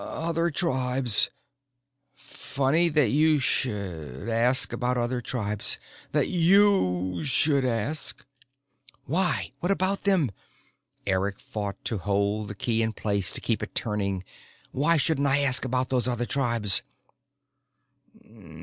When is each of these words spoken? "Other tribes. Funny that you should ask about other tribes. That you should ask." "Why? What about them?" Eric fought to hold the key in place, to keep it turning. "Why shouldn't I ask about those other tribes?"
"Other 0.03 0.49
tribes. 0.49 1.29
Funny 2.15 2.89
that 2.89 3.09
you 3.09 3.37
should 3.37 4.29
ask 4.29 4.73
about 4.73 4.97
other 4.97 5.21
tribes. 5.21 5.77
That 6.11 6.27
you 6.27 7.23
should 7.23 7.63
ask." 7.63 8.25
"Why? 9.05 9.51
What 9.59 9.71
about 9.71 10.05
them?" 10.05 10.31
Eric 11.05 11.39
fought 11.39 11.85
to 11.85 11.99
hold 11.99 12.47
the 12.47 12.55
key 12.55 12.81
in 12.81 12.93
place, 12.93 13.31
to 13.33 13.41
keep 13.41 13.61
it 13.61 13.75
turning. 13.75 14.23
"Why 14.71 14.97
shouldn't 14.97 15.27
I 15.27 15.41
ask 15.41 15.65
about 15.65 15.89
those 15.91 16.07
other 16.07 16.25
tribes?" 16.25 16.81